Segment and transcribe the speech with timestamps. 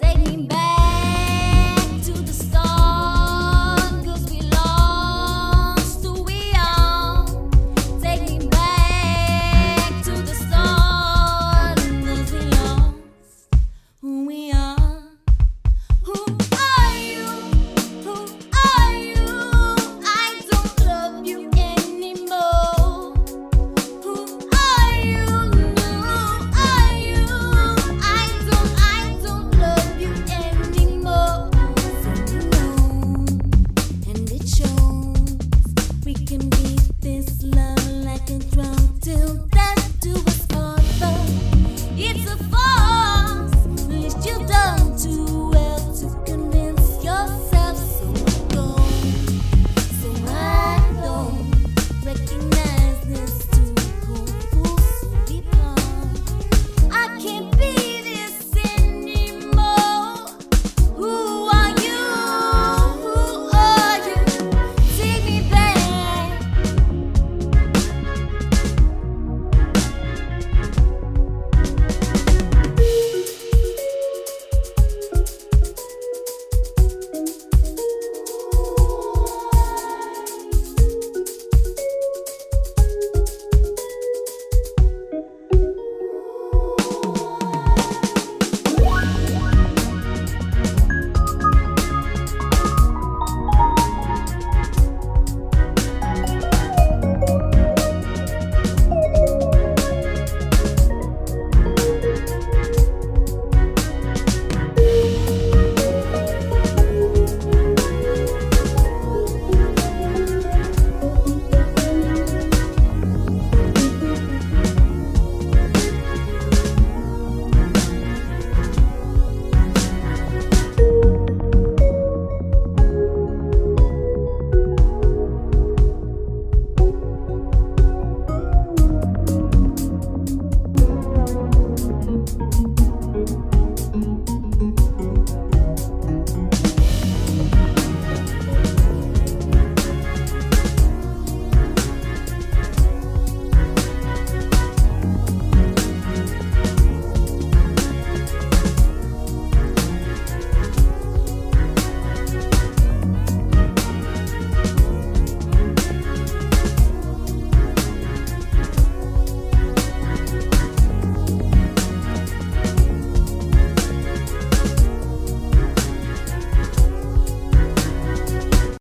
[0.00, 0.65] take me back.